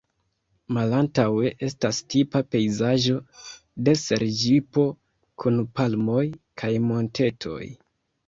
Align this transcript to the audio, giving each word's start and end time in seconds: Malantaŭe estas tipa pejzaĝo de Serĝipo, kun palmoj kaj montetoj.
Malantaŭe 0.75 1.49
estas 1.67 1.97
tipa 2.13 2.41
pejzaĝo 2.55 3.19
de 3.89 3.95
Serĝipo, 4.03 4.87
kun 5.43 5.61
palmoj 5.81 6.25
kaj 6.63 6.73
montetoj. 6.89 7.63